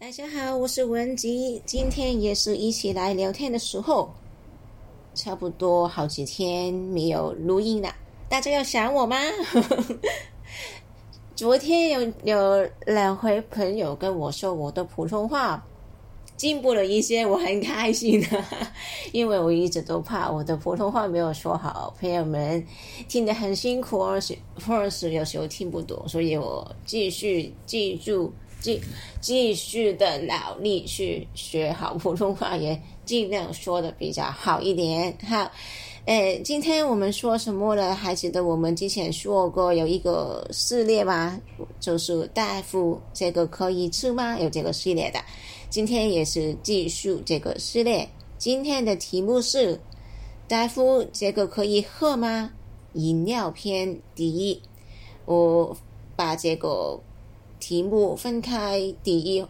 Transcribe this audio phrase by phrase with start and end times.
[0.00, 4.10] 大家好，我是文吉，今天也是一起来聊天的时候，
[5.14, 7.94] 差不多好几天没有录音了，
[8.26, 9.18] 大家要想我吗？
[11.36, 15.62] 昨天有有两回朋友跟我说我的普通话
[16.34, 18.42] 进步了一些，我很开心的，
[19.12, 22.66] 因为我一直都怕我的普通话没有说好，朋友们
[23.06, 28.32] 听得很辛苦，而且或者是有时候听不懂，所以我继续记住。
[28.60, 28.80] 继
[29.20, 35.16] 继续的努力去学好普通话，也尽量说的比较好一点。
[35.26, 35.50] 好，
[36.04, 37.94] 诶，今天我们说什么呢？
[37.94, 41.40] 还记得我们之前说过有一个系列吗？
[41.80, 44.38] 就是大夫这个可以吃吗？
[44.38, 45.18] 有这个系列的。
[45.68, 48.08] 今天也是继续这个系列。
[48.38, 49.80] 今天的题目是
[50.48, 52.50] 大夫这个可以喝吗？
[52.94, 54.60] 饮料篇第一，
[55.24, 55.76] 我
[56.14, 57.00] 把这个。
[57.60, 59.44] 题目分开，第一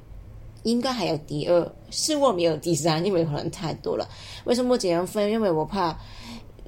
[0.64, 4.07] 应该还有第二，是我没有第三，因为可能太多了。
[4.45, 5.30] 为什么这样分？
[5.30, 5.98] 因为我怕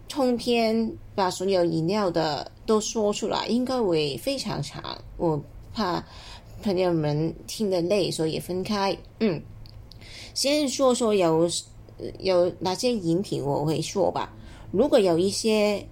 [0.08, 4.83] 通篇把所有饮料的都说出来，应该会非常长，
[5.19, 5.39] 我
[5.75, 6.03] 怕
[6.62, 8.97] 朋友们听得累，所以分开。
[9.20, 9.42] 嗯，
[10.33, 11.50] 先说说有
[12.19, 14.33] 有哪些饮品我会说吧。
[14.70, 15.86] 如果有一些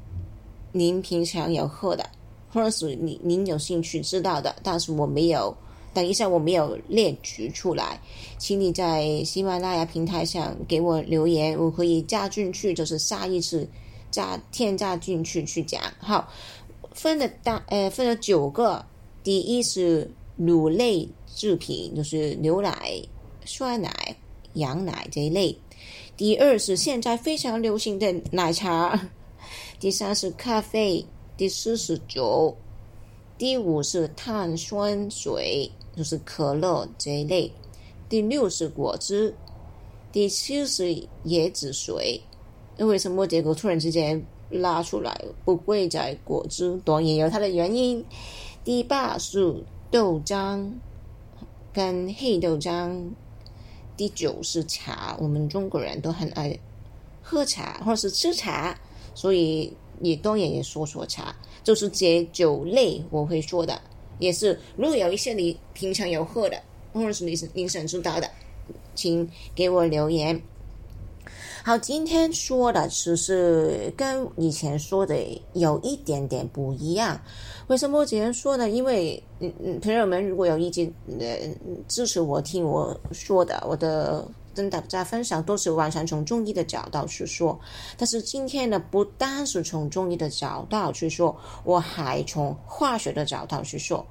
[0.73, 2.09] 您平常有喝的。
[2.53, 5.57] 或者是您您有兴趣知道的，但是我没有，
[5.95, 8.01] 等一下我没有列举出来，
[8.39, 13.69] 请你在喜马拉雅平台上给我留言，我可以加进去，就是下一次
[14.11, 15.81] 加添加进去去讲。
[16.01, 16.29] 好，
[16.93, 18.85] 分了大呃分了九个，
[19.23, 23.01] 第一是乳类制品，就是牛奶、
[23.45, 23.93] 酸奶、
[24.55, 25.55] 羊奶这一类；
[26.17, 28.99] 第二是现在非常流行的奶茶；
[29.79, 31.07] 第三是咖啡。
[31.41, 32.55] 第四是酒，
[33.39, 37.51] 第五是碳酸水，就是可乐这一类。
[38.11, 39.35] 第六是果汁，
[40.13, 40.85] 第七是
[41.25, 42.21] 椰子水。
[42.77, 46.79] 那为什么这个突然之间拉出来不会在果汁？
[46.85, 48.05] 当然有它的原因。
[48.63, 50.71] 第八是豆浆
[51.73, 53.03] 跟黑豆浆。
[53.97, 56.55] 第九是茶，我们中国人都很爱
[57.23, 58.79] 喝茶或者是吃茶，
[59.15, 59.75] 所以。
[60.03, 63.81] 你当然也说说茶，就是这酒类我会说的，
[64.19, 66.61] 也是如果有一些你平常有喝的，
[66.93, 68.29] 或者是你你想知道的，
[68.95, 70.41] 请给我留言。
[71.63, 75.17] 好，今天说的只是跟以前说的
[75.53, 77.21] 有一点点不一样。
[77.69, 78.71] 为什么这样说呢？
[78.71, 80.91] 因为嗯嗯，朋友们如果有意见，
[81.21, 81.27] 呃，
[81.87, 84.27] 支持我听我说的，我的。
[84.55, 87.59] 跟大家分享都是完全从中医的角度去说，
[87.97, 94.05] 但是今天呢，不单是从中医的角度去说，我还从化学的角度去说。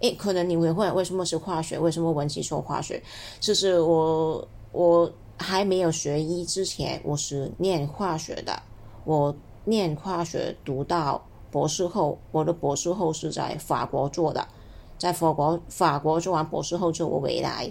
[0.00, 1.76] 诶，可能你会问，为什么是化学？
[1.76, 3.02] 为什么文琪说化学？
[3.40, 8.62] 就是我我还没有学医之前，我是念化学的。
[9.04, 9.34] 我
[9.64, 14.46] 念化学读到博士后，我的博士后是在法国做的，
[14.98, 17.68] 在法国法国做完博士后之后，我回来。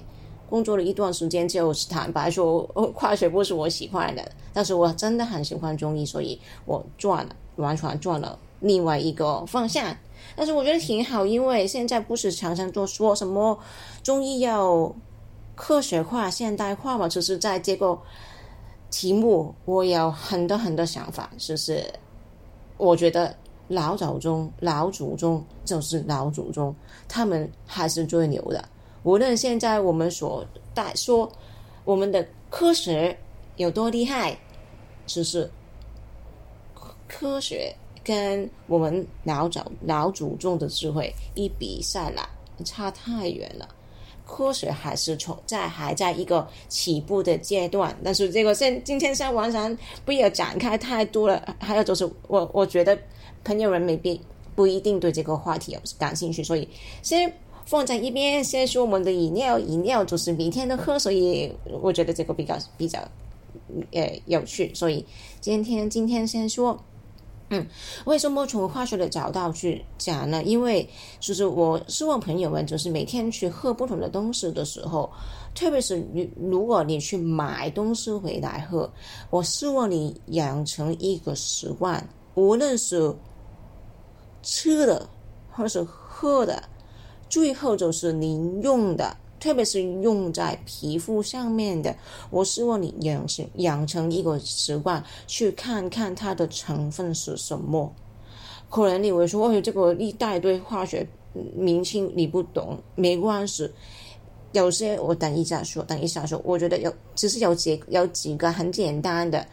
[0.50, 2.62] 工作了一段时间，就坦白说，
[2.94, 9.96] 化学不是我喜欢的，但是我真的很喜欢中医，所以我转了，完全转了另外一个方向。
[10.36, 13.58] 但是我觉得挺好，因为现在不是常常都说什么
[14.04, 14.94] 中医要
[15.56, 17.08] 科学化、现代化嘛？
[17.08, 17.98] 就是在这个
[18.90, 21.84] 题目，我有很多很多想法，就是
[22.78, 23.36] 我觉得
[23.68, 26.76] 老祖宗、老祖宗就是老祖宗，
[27.08, 28.64] 他们还是最牛的。
[29.08, 31.32] 无论现在我们所带说
[31.86, 33.18] 我们的科学
[33.56, 34.38] 有多厉害，
[35.06, 35.50] 只是
[37.08, 37.74] 科学
[38.04, 42.30] 跟我们老祖老祖宗的智慧一比赛了，
[42.66, 43.70] 差太远了。
[44.26, 51.56] 科学还是从在还在一个起步的阶段，但是这个现今天先完全不要展开太多了。
[51.62, 53.00] 还有就是我我觉得
[53.46, 54.20] 朋友们没必
[54.54, 56.68] 不一定对这个话题有感兴趣，所以
[57.02, 57.34] 先。
[57.68, 62.98] 放在一边，先说我们的饮料，饮料就是每天都喝，所以我觉得这个比较比较
[63.92, 64.74] 呃有趣。
[64.74, 65.06] 所以
[65.42, 66.82] 今天今天先说，
[67.50, 67.68] 嗯，
[68.06, 70.42] 为什么从化学的角度去讲呢？
[70.44, 70.88] 因为
[71.20, 75.10] 就是我希望朋友们就是每天去喝不同的东西的时候，
[75.54, 78.90] 特别是你如果你去买东西回来喝，
[79.30, 83.14] 我希望你养成一个习惯，无论是
[84.42, 85.06] 吃的
[85.52, 86.64] 或是喝的。
[87.30, 91.96] 最后就是您用的，特别是用在皮肤上面的，
[92.30, 97.94] 我希望你养成养成一个习惯，去看看它的成分是什么。
[98.70, 101.08] 可能你会说，哦，这个一大堆化学
[101.56, 103.70] 名称你不懂，没关系。
[104.54, 109.46] 有些我等一下说，等一下说，我觉得有只是有几有几个很简单的。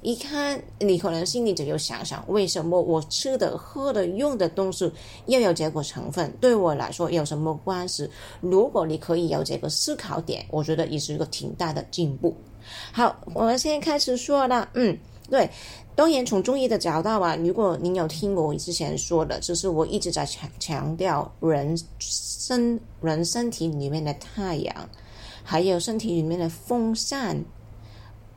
[0.00, 4.90] 一看，你可能心里就有想想，为什么我吃的、喝的、用的东西
[5.26, 6.32] 要有这个成分？
[6.40, 8.08] 对我来说有什么关系？
[8.40, 12.36] 如果你可以有这个思考点，我觉得也是一个挺大的进步。
[12.92, 14.68] 好，我们现在开始说了。
[14.74, 14.96] 嗯，
[15.28, 15.50] 对，
[15.96, 24.88] 当然从中医的角度啊，如果您有听过我之前说的，就是我一直在强强调人身人身体里面的太阳，
[25.42, 27.44] 还有身体里面的风扇。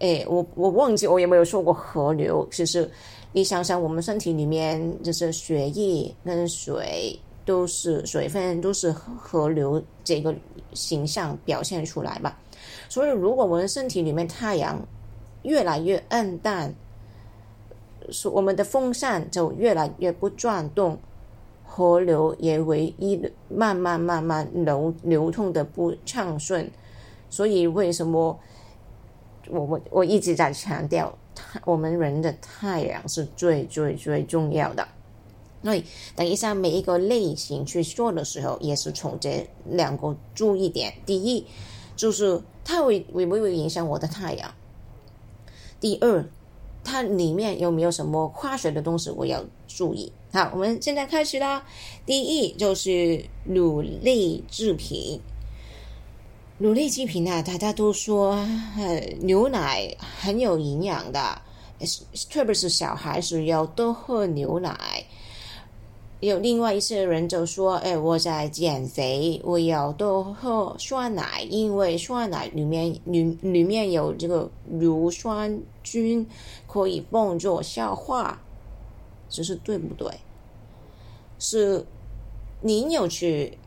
[0.02, 2.48] 哎，我我忘记我有没有说过河流。
[2.52, 2.90] 其实
[3.34, 7.16] 你想想，我们身体里面就是血液跟水
[7.46, 10.34] 都是水分，都是河流这个
[10.74, 12.36] 形象表现出来吧。
[12.90, 14.82] 所以，如果我们身体里面太阳
[15.44, 16.74] 越来越暗淡，
[18.10, 20.98] 是我们的风扇就越来越不转动，
[21.64, 26.68] 河流也唯一慢慢慢慢流流通的不畅顺。
[27.30, 28.40] 所以，为什么？
[29.52, 31.18] 我我我一直在强调，
[31.66, 34.88] 我们人的太阳是最最最重要的。
[35.64, 35.84] 所以
[36.16, 40.94] 等一下每一个类型去做的时候，也是从这两个注意点。
[41.06, 41.46] 第一，
[41.96, 44.52] 就是它会会不会影响我的太阳？
[45.80, 46.26] 第二，
[46.84, 50.12] 它里面有没有什么化学的东西我要注意？
[50.32, 51.64] 好，我们现在开始啦。
[52.06, 55.22] 第一就是乳类制品。
[56.62, 58.34] 乳类制品啊，大家都说
[58.78, 59.92] 呃牛奶
[60.22, 61.42] 很有营养的，
[62.30, 65.04] 特别是小孩子要多喝牛奶。
[66.20, 76.24] 有另外一些人就说：“哎，我在减肥，我要多喝酸奶，因为酸奶里面里里面有这个乳酸菌，
[76.68, 78.40] 可以帮助消化。”
[79.28, 80.12] 这是对不对？
[81.40, 81.84] 是
[82.62, 83.58] 您有去？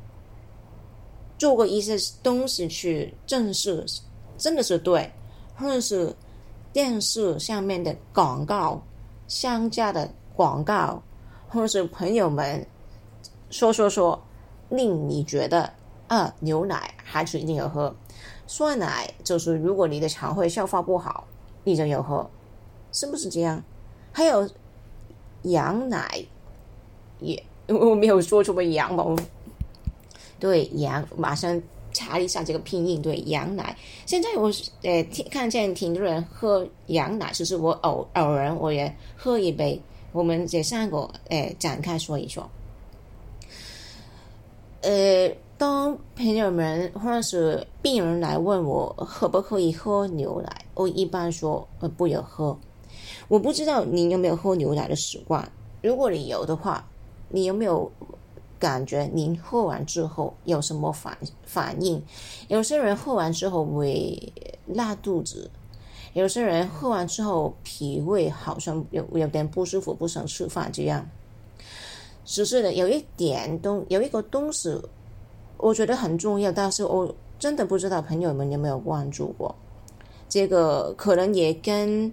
[1.39, 3.85] 做过一些东西去证实，
[4.39, 5.11] 真的是对，
[5.57, 6.15] 或者是
[6.73, 8.81] 电视上面的广告、
[9.29, 11.03] 商家的广告，
[11.49, 12.67] 或者是朋友们
[13.51, 14.21] 说说说，
[14.69, 15.73] 令你觉得
[16.09, 17.95] 啊，牛奶还是一定要喝，
[18.47, 21.27] 酸奶就是如果你的肠胃消化不好，
[21.65, 22.29] 你就要喝，
[22.93, 23.63] 是不是这样？
[24.13, 24.49] 还有
[25.43, 26.25] 羊奶，
[27.21, 29.05] 也 我没有说什么羊吧？
[30.45, 31.59] 对羊，马上
[31.91, 33.01] 查一下这个拼音。
[33.01, 33.75] 对羊奶，
[34.05, 34.53] 现在我
[34.83, 39.81] 呃看见挺多人喝羊奶，就是我偶偶然我也喝一杯。
[40.13, 42.47] 我们这三个诶展开说一说。
[44.83, 52.55] 呃，当朋友们或者是病人来问我可不可以喝牛奶，我一般说呃不要喝。
[53.29, 55.51] 我不知道你有没有喝牛奶的习惯，
[55.81, 56.87] 如果你有的话，
[57.31, 57.91] 你有没有？
[58.65, 62.03] 感觉您喝完之后有什么反反应？
[62.49, 64.33] 有些人喝完之后会
[64.67, 65.51] 拉肚子，
[66.15, 71.07] 有些人喝完之后脾胃好像有有点不舒服，不想吃饭这样。
[72.25, 74.81] 只是的，有一点东有一个东西，
[75.59, 79.55] 我觉得很重要，但是我真的不知道朋友们有没有关注过。
[80.27, 82.11] 这个可能也跟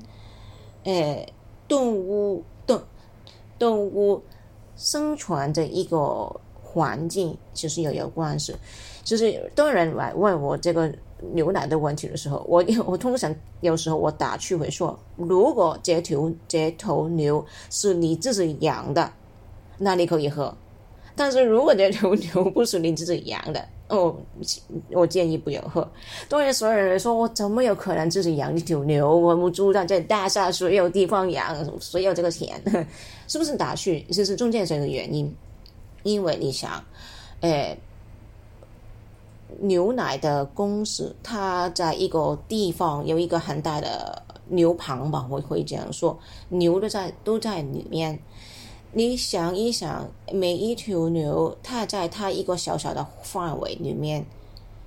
[0.84, 1.32] 诶
[1.70, 2.82] 动物动
[3.58, 4.22] 动物。
[4.76, 6.32] 生存的一个
[6.62, 8.56] 环境其实也有关系。
[9.04, 10.92] 就是当人来问我这个
[11.34, 19.12] 牛奶的问题的时候，我我通常有时候我打趣会说：如果这头这头牛是你自己养的，
[19.78, 20.54] 那你可以喝；
[21.16, 24.16] 但是如果这头牛不是你自己养的，哦，
[24.92, 25.86] 我建议不要喝。
[26.30, 29.14] 当然，所有人来说我怎么有可能自己养一头牛？
[29.14, 31.54] 我们住在这大厦，所有地方养？
[31.80, 32.62] 所有这个钱？
[33.28, 34.02] 是不是打趣？
[34.10, 35.36] 就是中间这个原因。
[36.04, 36.84] 因为你想，
[37.42, 37.78] 诶，
[39.60, 46.18] 牛奶的公司，它在一个地方有一个很大的牛棚吧，我会这样说，
[46.48, 48.18] 牛都在都在里面。
[48.94, 54.26] 你想一想，每一头牛，它在它一个小小的范围里面，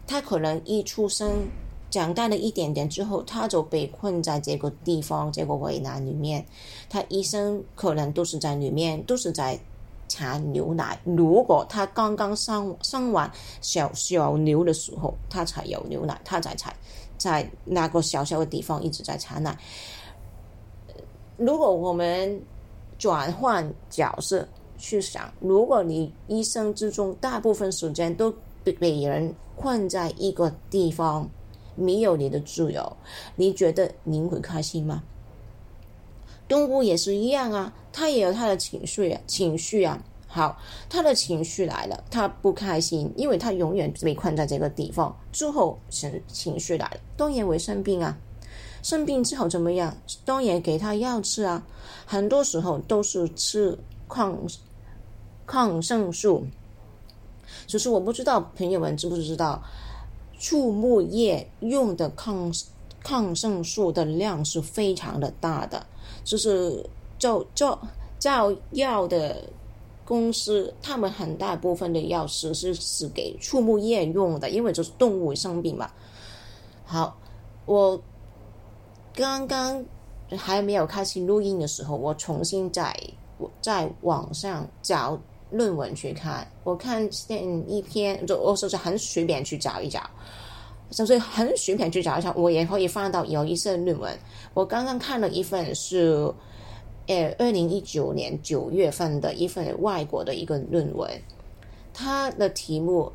[0.06, 1.49] 它可能一出生，
[1.90, 6.44] 长大了一点点之后，它就被困在这个地方这个围栏里面。
[6.90, 9.58] 它一生可能都是在里面，都是在
[10.06, 11.00] 产牛奶。
[11.04, 13.30] 如果它刚刚生生完
[13.62, 16.76] 小小牛的时候，它才有牛奶，它在产，
[17.16, 19.58] 在那个小小的地方一直在产奶。
[21.38, 22.40] 如果我们
[23.04, 28.32] 转换角色去想，如果你一生之中大部分时间都
[28.62, 31.28] 被被人困在一个地方，
[31.75, 32.96] 没有你的自由，
[33.37, 35.02] 你觉得您会开心吗？
[36.49, 40.58] 动物也是一样啊，它也有它的情绪啊，情绪啊，好，
[40.88, 45.14] 他的情绪来了，他不开心，因为他永远被困在这个地方。
[45.30, 48.16] 之后情情绪来了，当然会生病啊。
[48.84, 49.96] 生病之后怎么样？
[50.26, 51.66] 当然给他药吃啊。
[52.04, 53.76] 很多时候都是吃
[54.06, 54.38] 抗
[55.46, 56.46] 抗生素。
[57.66, 59.62] 就是我不知道朋友们知不知道，
[60.38, 62.52] 畜牧业用的抗
[63.02, 65.86] 抗生素的量是非常的大的。
[66.22, 66.84] 就是
[67.18, 67.80] 造造
[68.18, 69.48] 造药的
[70.04, 75.90] 公司，他们很大部分的药是是是给畜牧业用的，因为就是动物生病嘛。
[76.84, 77.16] 好，
[77.64, 77.98] 我
[79.14, 79.85] 刚刚
[80.37, 82.94] 还没有开始录音的时候，我重新在
[83.61, 85.18] 在网上找。
[85.50, 90.00] 论文去看，我看见一篇，就我就是很随便去找一找，
[90.90, 94.18] 就是很随便去找一找，我也可以翻到有一些论文。
[94.52, 96.35] 我刚刚看了一份是，
[97.06, 101.09] 呃，二零一九年九月份的一份外国的一个论文，
[101.92, 103.12] 它的题目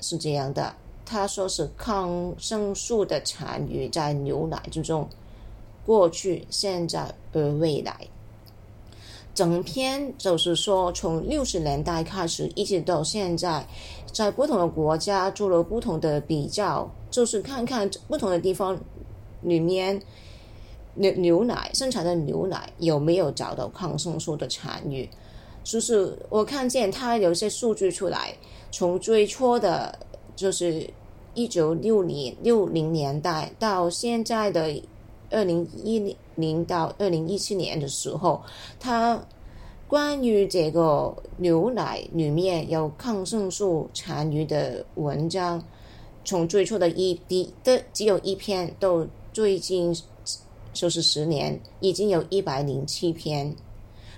[0.00, 0.72] 是这样的，
[1.04, 5.08] 他说是抗生素的残余在牛奶之中，
[5.86, 7.94] 过去、现在和未来。
[9.34, 13.66] 整篇就是说，从六十年代开始一直到现在，
[14.12, 18.78] 在不同的国家做了不同的比较，就是看看不同的地方
[19.42, 20.00] 里面
[20.94, 25.08] 牛牛奶生产的牛奶有没有找到抗生素的残余。
[25.64, 28.36] 就是我看见他有些数据出来，
[28.70, 29.98] 从最初的
[30.36, 30.88] 就是
[31.34, 34.80] 一九六零六零年代到现在的。
[35.34, 38.40] 二零一零到二零一七年的时候，
[38.78, 39.20] 他
[39.88, 45.62] 关于这个牛奶里面有抗生素残余的文章，
[46.24, 49.94] 从最初的一滴的只有一篇，到最近
[50.72, 53.54] 就是十年，已经有一百零七篇，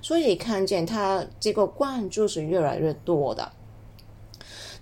[0.01, 3.51] 所以看见他这个关注是越来越多的，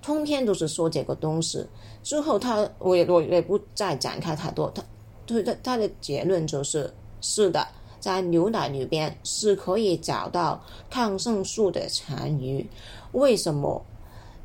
[0.03, 1.65] 通篇都是说这个东西。
[2.03, 4.83] 之后他我也我也不再展开太多，他。
[5.27, 7.67] 对他他的结论就是是的，
[8.01, 12.67] 在牛奶里边是可以找到抗生素的残余。
[13.13, 13.85] 为什么？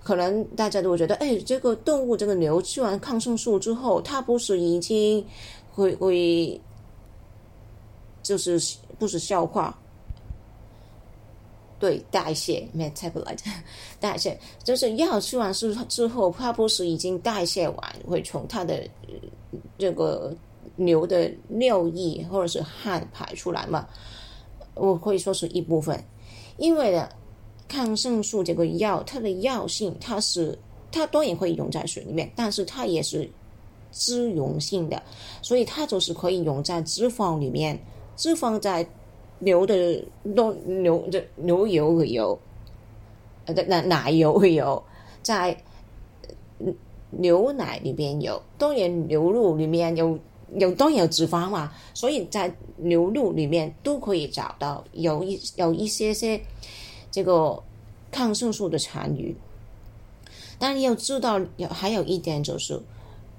[0.01, 5.24] 可能大家都会觉得，哎，这个动物这个牛吃完抗生素之后，它不是已经
[5.71, 6.59] 会会
[8.24, 8.59] 就是
[8.98, 9.77] 不是消化？
[11.79, 13.43] 对，代谢 （metabolize）
[14.00, 18.88] 代谢就是药吃完是之后，它不是已经代谢完，会从它的
[19.77, 20.33] 这个。
[20.79, 23.86] 牛的尿液或者是汗排出来嘛，
[24.75, 26.01] 我可以说是一部分，
[26.55, 27.09] 因为呢，
[27.67, 30.57] 抗生素这个药它的药性，它是
[30.89, 33.29] 它当然会用在水里面，但是它也是
[33.91, 35.03] 脂溶性的，
[35.41, 37.77] 所以它就是可以用在脂肪里面，
[38.15, 38.88] 脂肪在
[39.39, 42.39] 牛的牛牛的牛油会有，
[43.48, 44.81] 呃，奶奶油会有，
[45.21, 45.62] 在
[47.09, 50.17] 牛奶里边有，当然牛肉里面有。
[50.55, 56.41] 有当然有脂肪嘛，所以在牛肉里面都可以找到有一有一些些
[57.11, 57.61] 这个
[58.11, 59.35] 抗生素的残余。
[60.57, 62.81] 但你要知道，有还有一点就是，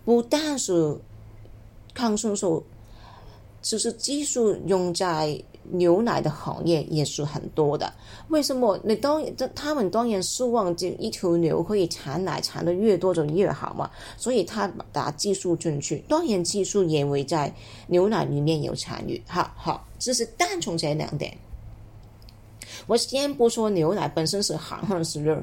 [0.05, 0.97] 不但是
[1.93, 2.65] 抗生素，
[3.63, 5.43] 其实技术用在。
[5.73, 7.93] 牛奶的行业也是很多的，
[8.29, 8.77] 为什么？
[8.83, 17.55] 你当这他们当然希望这一头牛可以产奶产的越多就越好嘛，所以他把技术进去，当然技术也会在
[17.87, 19.23] 牛奶里面有参与。
[19.29, 21.37] 好好，这是单从这两点。
[22.89, 25.41] 我先不说牛奶本身是寒还是热，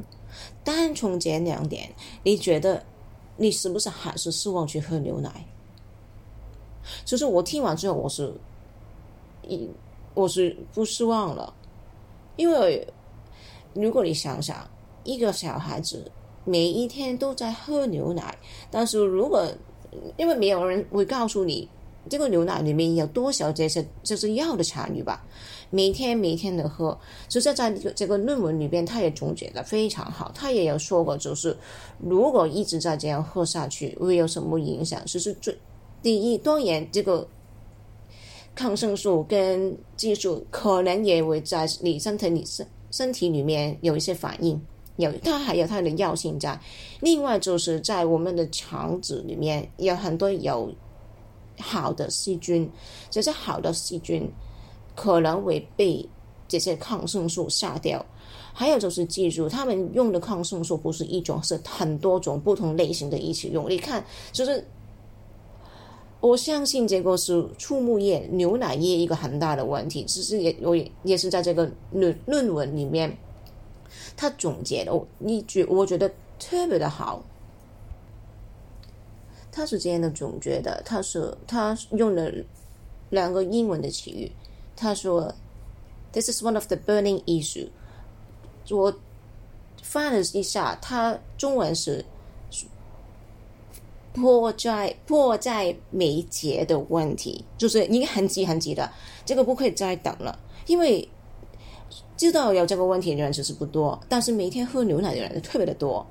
[0.62, 1.90] 单从这两点，
[2.24, 2.84] 你觉得
[3.38, 5.46] 你是不是还是希望去喝牛奶？
[7.06, 8.34] 其实我听完之后，我是
[9.44, 9.70] 一。
[10.14, 11.54] 我是不失望了，
[12.38, 12.88] 因为
[13.76, 14.68] 如果你想想，
[15.04, 16.12] 一个小孩子
[16.44, 18.36] 每一天都在喝牛奶，
[18.72, 19.48] 但是如果
[20.18, 21.70] 因为没有人会告诉你
[22.10, 25.24] 这个牛奶里面有多少这些就是药的残余吧，
[25.70, 31.56] 每天每天的喝，其实在这个论文里边，他也总结的非常好，他也有说过，就是
[32.00, 35.00] 如果一直在这样喝下去，会有什么影响？
[35.06, 35.56] 其实最
[36.02, 37.28] 第一，当然这个。
[38.56, 44.60] 抗生素跟激素可能也会在你身体里身身体里面有一些反应，
[44.96, 46.60] 有它还有它的药性在。
[47.00, 50.74] 另外就是在我们的肠子里面有很多有
[51.60, 52.68] 好的细菌，
[53.12, 54.28] 这些好的细菌
[54.96, 56.04] 可能会被
[56.48, 58.04] 这些抗生素杀掉。
[58.54, 63.70] 还有就是记住，他们用的抗生素不是一种，是很多种不同类型的一起用。
[63.70, 64.68] 你看，就是。
[66.20, 70.04] 我相信这个是畜牧业、牛奶业一个很大的问题。
[70.06, 73.16] 其实也我也是在这个论论文里面
[74.16, 77.24] 他总结的我一句，我觉得特别的好。
[79.52, 82.32] 他是这样的总结的，他是他用了
[83.10, 84.32] 两个英文的词语，
[84.76, 85.34] 他说
[86.12, 87.70] ：“This is one of the burning issue。”
[88.70, 88.94] 我
[89.82, 92.06] 翻了一下，他中文是
[94.20, 98.92] “迫在迫在眉睫”的问题，就是已经很急很急的，
[99.24, 101.08] 这个不可以再等了，因为
[102.18, 106.06] 知道有这个问题的人其实不多，但是每天喝牛奶的人特别的多。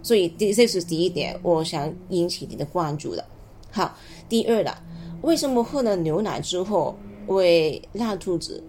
[0.00, 3.24] 所以，这这是第一点，我想引起你的关注的。
[3.70, 3.96] 好，
[4.28, 4.80] 第二了，
[5.22, 6.94] 为什么喝了牛奶之后
[7.26, 8.62] 会拉肚子？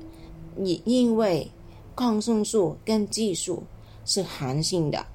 [0.56, 1.50] 你因为
[1.96, 3.64] 抗生素跟激素
[4.06, 5.06] 是寒性的，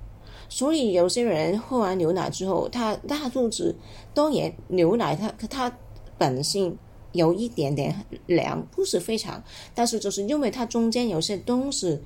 [0.55, 3.75] 所以有些人喝完牛奶之后，他大肚子。
[4.15, 5.77] 当然，牛奶它它
[6.17, 6.79] 本性
[7.11, 7.93] 有一点点
[8.27, 9.43] 凉，不是非常，
[9.75, 11.99] 但是就是因为它中间有些东西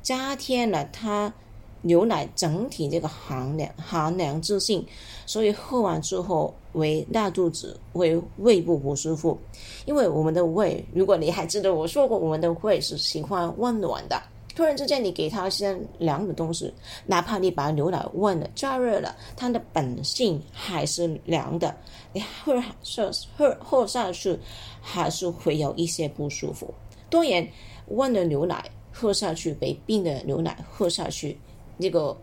[0.00, 1.34] 加添了它。
[1.82, 4.84] 牛奶整体这个寒凉寒凉之性，
[5.26, 9.38] 所以喝完之后为大肚子，为胃部不舒服。
[9.86, 14.20] 因为我们的胃，如果你还记得我说过，我们的胃是喜欢温暖的。
[14.58, 16.74] 突然之间你给他一些凉的东西，
[17.06, 21.72] 哪怕你把牛奶温了、加热了，它的本性还是凉的，
[22.12, 24.36] 你喝喝喝喝下去
[24.80, 26.74] 还是会有一些不舒服。
[27.08, 27.46] 当然，
[27.86, 31.38] 温的牛奶喝下去比冰的牛奶喝下去。
[31.78, 32.16] 这个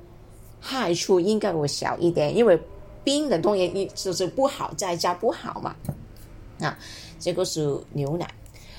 [0.59, 2.59] 害处应该会小一点，因为
[3.01, 5.73] 冰的东西就是不好，在家不好嘛。
[6.59, 6.77] 啊，
[7.17, 8.29] 这个是牛奶，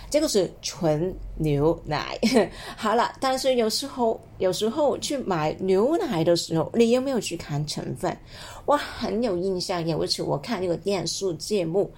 [0.08, 2.18] 这个是纯牛奶。
[2.76, 8.16] 好了，但是有时候有时候去买牛奶的时候，你有没有去看成分？
[8.64, 11.90] 我很有印象，有一次我看那个电视节目，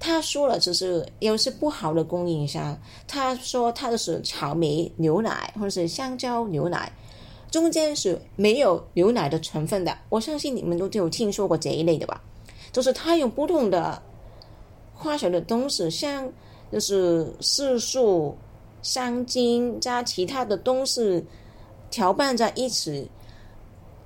[0.00, 6.90] 他说了，就是有些不好的供应商，他说他的是草莓牛奶或者是香蕉牛奶。
[7.50, 12.20] 中间是没有牛奶的成分的，我相信你们都有听说过这一类的吧？
[12.72, 14.02] 就是它用不同的
[14.92, 16.28] 化学的东西，像
[16.74, 18.36] 就是色素、
[18.82, 21.24] 香精加其他的东西
[21.88, 23.08] 调拌在一起。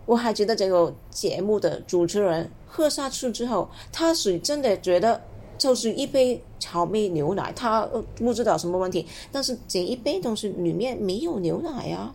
[0.04, 5.18] 我还觉得这个节目的主持人喝下去之后，他是真的觉得
[5.56, 12.14] 就是一杯草莓牛奶，他不知道什么问题，但是这一杯东西里面没有牛奶呀。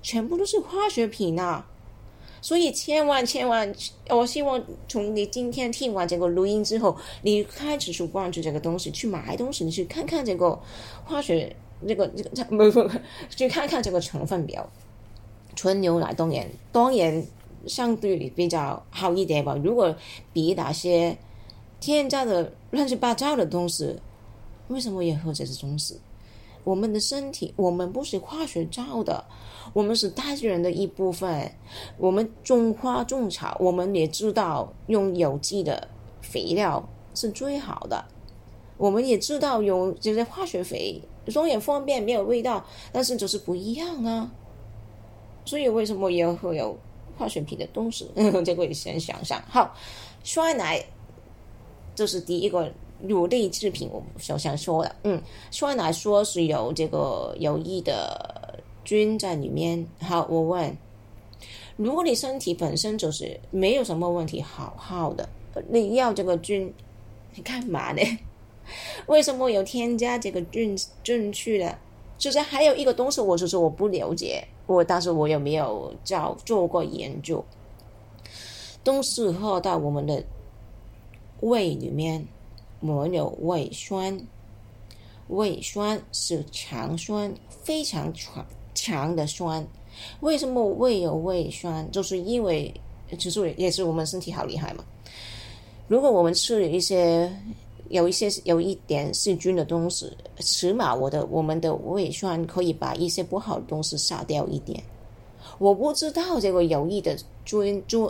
[0.00, 1.64] 全部都是化学品呐，
[2.40, 3.74] 所以千万千万，
[4.08, 10.58] 我希望从你今天听完这个录音之后，你开始去关注这个东西，去买东西，你去看看这个
[11.04, 11.54] 化学，
[11.86, 12.90] 这个 这个不不，
[13.34, 14.68] 去看看这个成分表。
[15.54, 17.26] 纯牛奶当然当然
[17.66, 19.56] 相对比较好一点吧。
[19.62, 19.94] 如果
[20.32, 21.18] 比那些
[21.80, 23.98] 添加的乱七八糟的东西，
[24.68, 26.00] 为什么也喝这种东西？
[26.68, 29.24] 我们的身体，我们不是化学造的，
[29.72, 31.50] 我们是大自然的一部分。
[31.96, 35.88] 我们种花种草，我们也知道用有机的
[36.20, 38.04] 肥料是最好的。
[38.76, 44.30] 我们也知道用这些化学肥，虽然方便没有味道，但是就是不一样啊。
[45.46, 46.76] 所以为什么也会有
[47.16, 48.10] 化学品的东西？
[48.44, 49.40] 这个先想想。
[49.48, 49.74] 好，
[50.22, 50.84] 酸奶，
[51.94, 52.70] 这是第一个。
[53.06, 59.86] 乳类制品，我首先说了，嗯，酸奶说是有这个有益的菌在里面。
[60.00, 60.76] 好，我问，
[61.76, 65.28] 如果你身体本身就是没有什么问题，好好的，
[65.68, 66.74] 你要这个菌，
[67.34, 68.02] 你干嘛呢？
[69.06, 71.78] 为什么有添加这个菌进去的？
[72.18, 77.44] 其实还有一个东西，我就是我不了解，我当时我有没有叫做过研究，
[78.82, 80.24] 都适合到我们的
[81.40, 82.26] 胃里面。
[82.80, 84.18] 没有胃酸，
[85.28, 89.66] 胃酸是强酸，非常强强的酸。
[90.20, 91.90] 为什么胃有胃酸？
[91.90, 92.72] 就是因为
[93.18, 94.84] 其实也是我们身体好厉害嘛。
[95.88, 97.28] 如果我们吃了一些
[97.88, 104.80] 有一些有一点细菌的东西，起码我的我们的胃酸可以把一些不好的东西杀掉一点。
[105.58, 108.08] 我不知道这个有益的菌菌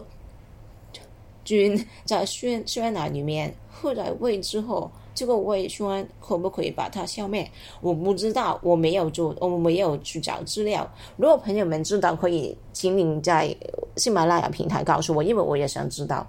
[1.44, 3.54] 菌在酸酸奶里面。
[3.80, 7.48] 喝了胃之后，这个胃酸可不可以把它消灭？
[7.80, 10.88] 我不知道，我没有做，我没有去找资料。
[11.16, 13.56] 如果朋友们知道，可以请您在
[13.96, 16.26] 喜马拉雅平台告诉我，因为我也想知道。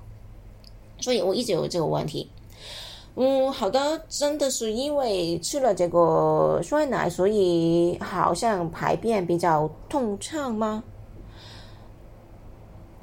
[0.99, 2.29] 所以我一直有这个问题。
[3.15, 10.83] 嗯，好的，真的是因为吃了这个酸奶，所以好像排便比较通畅吗？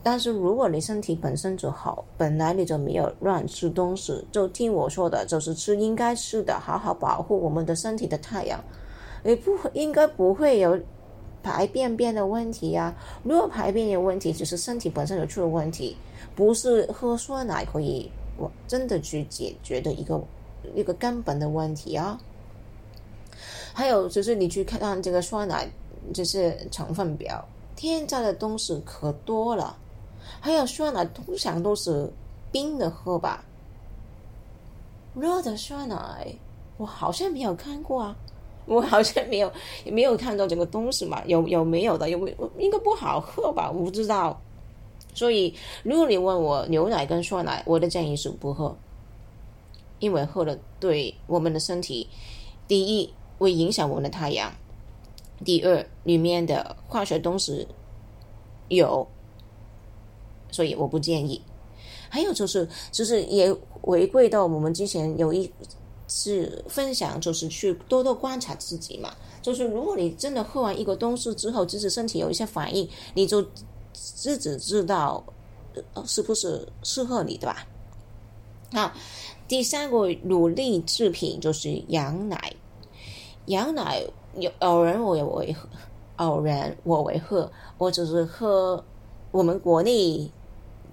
[0.06, 8.62] 但是如果你身体本身就好，本来你就没有乱吃东西，就听我说的，就是吃应该吃的，好好保护我们的身体的太阳，
[9.24, 10.78] 你不应该不会有
[11.42, 12.94] 排便便的问题呀。
[13.24, 15.96] 如果排便有问题，只是身体本身有出了问题，
[16.36, 20.22] 不是喝酸奶可以我真的去解决的一个
[20.72, 22.16] 一个根本的问题啊。
[23.72, 25.68] 还有就是你去看这个酸奶，
[26.14, 29.76] 就是成分表，添加的东西可多了。
[30.40, 32.12] 还有酸奶通常都是
[32.52, 33.44] 冰的喝吧，
[35.14, 36.34] 热的酸奶
[36.76, 38.16] 我好像没有看过啊。
[38.68, 39.52] 我好像没有
[39.84, 42.10] 没有看到这个东西嘛，有有没有的？
[42.10, 43.70] 有没应该不好喝吧？
[43.70, 44.40] 我不知道。
[45.14, 48.76] 所以，如果你问我牛奶跟酸奶，我的建议是不喝，
[50.00, 52.08] 因为喝了对我们的身体，
[52.66, 54.52] 第一会影响我们的太阳，
[55.44, 57.68] 第二里面的化学东西
[58.66, 59.06] 有，
[60.50, 61.40] 所以我不建议。
[62.08, 65.50] 还有就是，就是也回归到我们之前有一。
[66.08, 69.12] 次分享，就是去多多观察自己嘛。
[69.42, 73.44] 就是如果你真的喝完一个东西之后，即使身体有一些反应，你就
[73.92, 75.24] 自己知道
[76.04, 77.66] 是不是适合你对吧。
[78.72, 78.92] 好，
[79.48, 82.54] 第三个乳类制品就是羊奶。
[83.46, 84.00] 羊奶
[84.36, 85.56] 有偶然我也会，
[86.18, 88.84] 偶然我会喝，我只是喝
[89.32, 90.30] 我们国内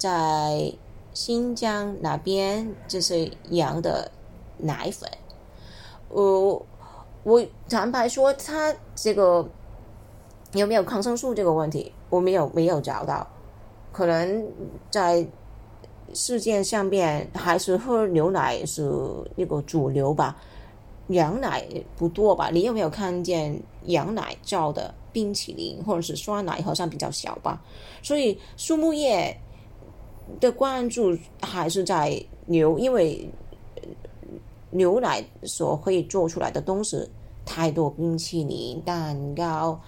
[0.03, 0.73] 在
[1.13, 4.11] 新疆那边就是羊的。
[4.59, 5.09] 奶粉，
[6.09, 6.65] 呃，
[7.23, 9.45] 我坦白说，他这个
[10.53, 13.27] 有没有抗生素这个问题，我没有没有找到，
[13.91, 14.47] 可能
[14.89, 15.27] 在
[16.13, 18.89] 世界上面还是喝牛奶是
[19.35, 20.37] 那个主流吧，
[21.07, 21.65] 羊奶
[21.97, 22.49] 不多吧？
[22.51, 27.61] 你有没有看见羊奶造的冰淇淋或者是酸奶，好像比较小吧？
[28.01, 29.35] 所以树木业
[30.39, 33.29] 的关注还是在牛，因为。
[34.75, 37.07] 牛奶所可以做出来的东西
[37.45, 39.79] 太多，冰淇淋、蛋糕、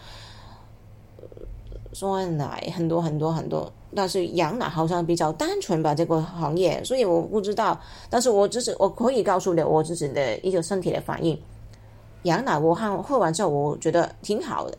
[1.91, 3.73] 酸奶很多很多很多。
[3.95, 7.81] 但是羊奶好像比较单纯吧，这个行业，所以我不知道。
[8.11, 11.35] 但是我只是我可以告诉你我自己的一个身体的反应。
[12.21, 14.77] 羊奶我喝喝完之后，我觉得挺好的，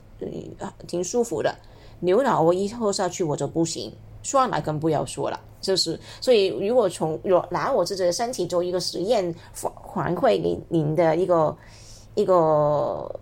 [0.86, 1.52] 挺舒服的。
[1.98, 3.92] 牛奶我一喝下去我就不行，
[4.26, 5.40] 酸奶更不要说了。
[5.60, 11.56] 就是，所以如果从若拿我自己的身体做一个实验反馈给您的一个
[12.14, 13.20] 一个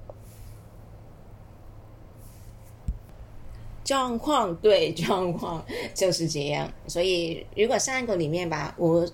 [3.83, 5.65] 状况，对状况
[5.95, 6.71] 就是这样。
[6.87, 9.09] 所以如果三个里面吧，我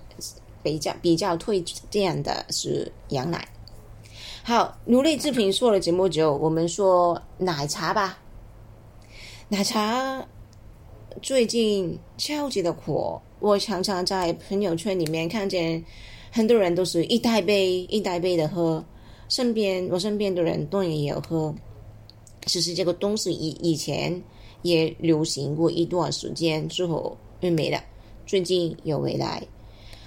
[0.61, 3.47] 比较比较推荐的是羊奶。
[4.43, 8.17] 好，奴隶制品说了这么久，我们说奶茶吧，
[9.47, 10.25] 奶茶。
[11.21, 15.83] 最近超级的火，我常常在朋友圈里面看见
[16.31, 18.83] 很多人都是一大杯一大杯的喝，
[19.29, 21.53] 身边我身边的人当然也有喝。
[22.45, 24.21] 其实这个东西以以前
[24.61, 27.79] 也流行过一段时间，之后又没了，
[28.25, 29.43] 最近又回来，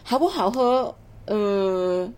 [0.03, 0.95] 好不好喝？
[1.27, 2.13] 嗯。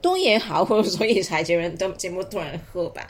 [0.00, 3.06] 多也好，所以才觉得都这么多人喝吧。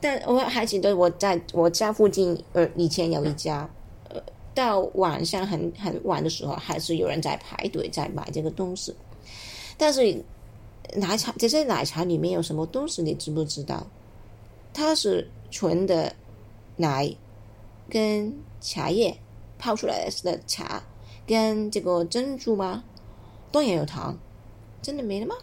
[0.00, 3.68] 但我还记得我在我家附近，呃，以前有一家，
[4.10, 4.20] 呃，
[4.54, 8.94] 到晚上很很晚的时候，还是有人在排队在买这个东西。
[9.78, 10.22] 但是
[10.94, 13.86] 奶茶这些奶茶里面有什么东西，你知不知道？
[14.74, 16.14] 它是纯的
[16.76, 17.10] 奶
[17.88, 19.16] 跟茶叶
[19.58, 20.82] 泡出来的茶，
[21.26, 22.84] 跟这个珍珠吗？
[23.50, 24.18] 当然有糖，
[24.82, 25.34] 真的没了吗？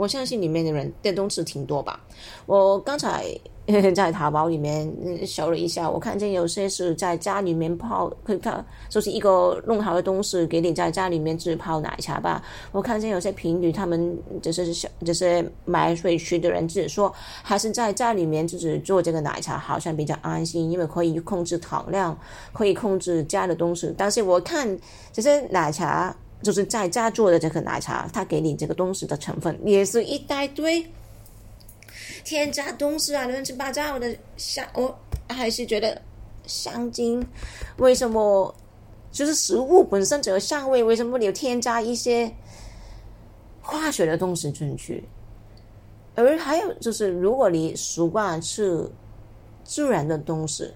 [0.00, 2.00] 我相信里面的人电东西挺多吧。
[2.46, 3.26] 我刚才
[3.94, 4.90] 在淘宝里面
[5.26, 8.40] 搜了一下，我看见有些是在家里面泡，可以
[8.88, 12.42] 就是一个弄好的东西给你在家里面自泡奶茶吧。
[12.72, 22.18] 我看见有些评语，他们就是小就是买水区的人自己说，还是在家里面自己做这个奶茶好像比较安心，因为可以控制糖量，
[22.54, 23.94] 可以控制加的东西。
[23.98, 24.78] 但是我看
[25.12, 26.16] 这些奶茶。
[26.42, 30.84] 就是在家做的这个奶茶，他给你这个东西的成分也是一大堆
[32.24, 34.98] 添加东西啊，乱七八糟的香，我
[35.28, 36.00] 还是觉得
[36.46, 37.26] 香精。
[37.76, 38.54] 为什么
[39.10, 42.32] 就是食物本身只有香味，为什么你有添加一些
[43.60, 45.04] 化学的东西进去？
[46.14, 48.90] 而还有就是，如果你习惯吃
[49.64, 50.70] 自然的东西，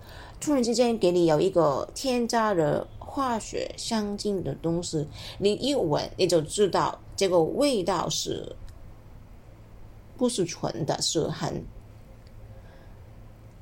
[0.44, 2.86] 突然之间给你有一个添加的。
[3.14, 5.06] 化学相近的东西，
[5.38, 8.56] 你一闻你就知道这个味道是
[10.16, 11.64] 不是纯的，是很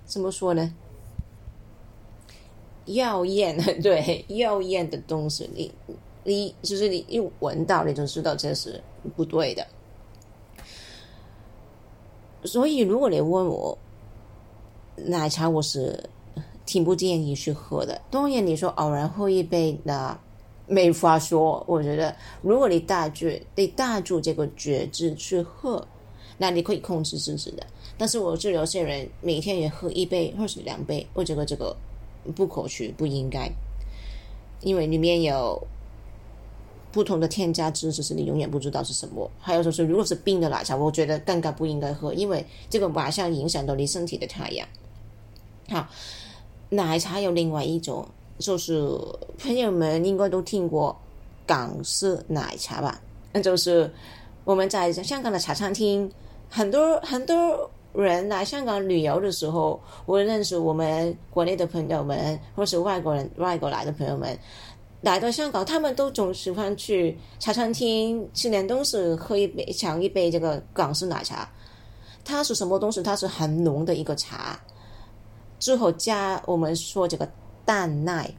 [0.07, 0.75] 怎么说呢？
[2.87, 5.71] 耀艳，对，耀艳的东西，你
[6.25, 8.83] 你就是你一闻到你就知道这是
[9.14, 9.66] 不对的。
[12.45, 13.77] 所以，如果你问我
[14.97, 16.09] 奶茶我是
[16.64, 18.01] 挺不建议去喝的。
[18.11, 20.18] 当然，你说偶然喝一杯，那
[20.66, 21.64] 没法说。
[21.66, 25.87] 我觉得，如果你带住你带住这个觉知去喝，
[26.38, 27.66] 那你可以控制自己的。
[27.98, 31.77] 但是我是有些人每天也喝一杯或是两杯，我觉得这个
[32.35, 33.51] 不可取，不应该，
[34.61, 35.62] 因为里面有
[36.90, 39.31] 不同的添加剂，只是你永远不知道是什么。
[39.38, 44.66] 还有就是，如果是冰的奶茶，我觉得更加不应该喝，因为这个马上影响到你身体的太阳。
[45.68, 45.87] 好，
[46.73, 48.07] 奶茶有另外一种，
[48.39, 48.83] 就是
[49.39, 50.99] 朋友们应该都听过
[51.47, 52.99] 港式奶茶吧？
[53.31, 53.93] 那就是
[54.45, 56.11] 我们在香港的茶餐厅，
[56.49, 64.39] 很多很多人来香港旅游的时候，我认识我们国内的朋友们，或是外国人外国来的朋友们
[65.03, 71.47] 来到香港，他们都总喜欢去茶餐厅吃点东西，喝一杯尝一杯这个港式奶茶。
[72.25, 73.03] 它是什么东西？
[73.03, 74.59] 它是很浓的一个茶。
[75.62, 77.31] 之后加我们说这个
[77.64, 78.35] 蛋奶，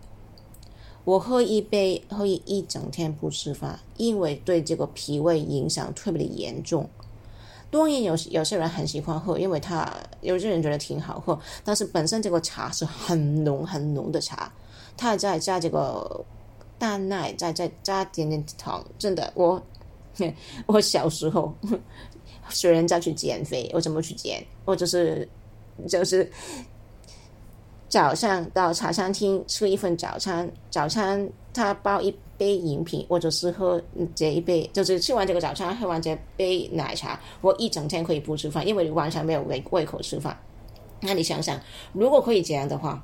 [1.05, 6.89] 我喝一杯喝一一整天不吃饭，因为对这个脾胃影响特别的严重。
[7.71, 14.51] 当然有有些人很喜欢喝，因为他有些人觉得挺好喝，但是本身这个茶是很浓很浓的茶，
[14.97, 16.25] 他再加这个
[16.77, 19.63] 蛋奶，再再加点点糖，真的我
[20.67, 21.53] 我小时候
[22.51, 24.45] 学人家去减肥，我怎么去减？
[24.65, 25.25] 我就是
[25.87, 26.29] 就是。
[27.93, 33.79] 早上到茶餐厅吃一份早餐，早餐他包一杯饮品，或者是喝
[34.15, 40.35] 这一杯，就是吃完这个早餐，喝完这杯奶茶，我一整天可以不吃饭，因为晚上没有胃胃口吃饭。
[41.01, 42.99] 那你想想，如果可以这样的话，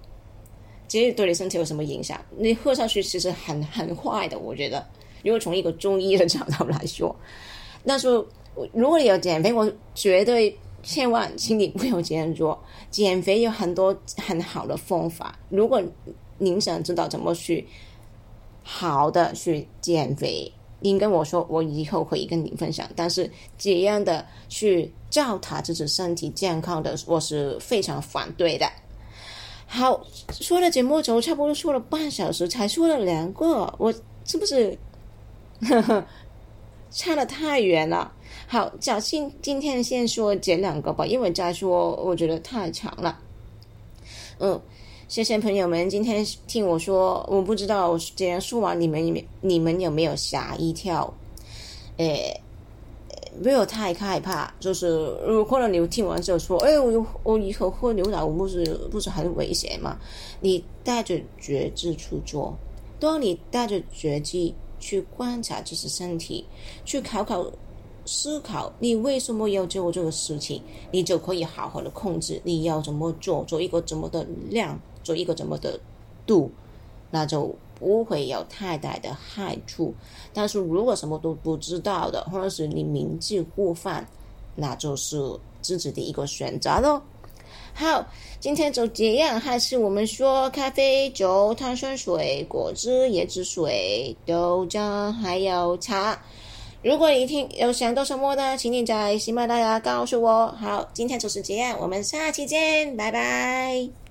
[0.88, 2.20] 其实对你身体有什么影响？
[2.36, 4.84] 你喝上去其实很很坏的，我觉得。
[5.24, 7.16] 如果从一个中医的角度来说，
[7.84, 8.26] 那说
[8.74, 10.58] 如果你有减肥，我绝对。
[10.82, 12.58] 千万，请你不要这样做。
[12.90, 15.38] 减肥有很多很好的方法。
[15.50, 15.82] 如果
[16.38, 17.68] 您想知道怎么去
[18.64, 22.90] 好的去减肥，您跟我说，我以后可以跟您分享。
[22.96, 28.66] 但是这样的去糟蹋自己身体健康的，我是非常反对的。
[29.68, 33.94] 好，说了节目就差不多说了半小时，才说了两个，我
[34.26, 34.78] 是不是
[35.62, 36.06] 呵 呵
[36.90, 38.12] 差的太远了？
[38.52, 43.20] 好，小新今天先说这两个吧，因为再说我觉得太长了。
[44.40, 44.60] 嗯，
[45.08, 51.14] 谢谢朋友们今天听我说，我不知道我这样说完你们你们有没有吓一跳？
[51.98, 52.42] 诶，
[53.40, 59.96] 没有太害怕，就是如果可能你听完之后说，哎，我我以后喝牛奶，我不是不是很危险吗？
[60.40, 62.58] 你带着觉知去做，
[63.00, 66.44] 当你带着觉知去观察这是身体，
[66.84, 67.46] 去考考。
[68.12, 75.80] 思考你为什么要做这个事情，你就可以好好的控制你要怎么做，做一个怎么的量，做一个怎么的
[76.26, 76.50] 度，
[77.12, 79.94] 那就不会有太大的害处。
[80.34, 84.08] 但是如果什么都不知道的，或者是你明知故犯，
[84.56, 85.22] 那就是
[85.62, 87.00] 自己的一个选择喽。
[87.76, 88.04] 好，
[88.40, 96.20] 今天就这样，还是我们说咖啡、酒、碳酸水、果汁、椰子水、豆浆，还有茶。
[96.82, 100.48] 如果你听有想到什么的，请你在喜马拉雅告诉我。
[100.54, 104.09] 好，今天就是这样，我们下期见，拜拜。